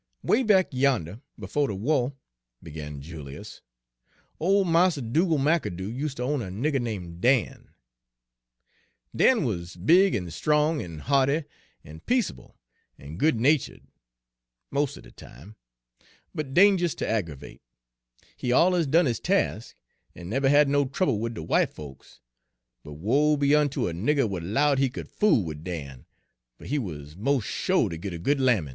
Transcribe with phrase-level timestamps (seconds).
[0.23, 2.09] "Way back yander befo' de wah,"
[2.63, 3.61] began Julius,
[4.39, 7.69] "ole Mars Dugal' McAdoo useter own a nigger name' Dan.
[9.15, 11.43] Dan wuz big en strong en hearty
[11.85, 12.57] en peaceable
[12.97, 13.83] en good nachu'd
[14.71, 15.55] most er de time,
[16.33, 17.61] but dangerous ter aggervate.
[18.35, 19.75] He alluz done his task,
[20.15, 22.21] en nebber had no trouble wid de w'ite folks,
[22.83, 26.07] but woe be unter de nigger w'at 'lowed he c'd fool wid Dan,
[26.57, 28.69] fer he wuz mos' sho' ter git a good lammin'.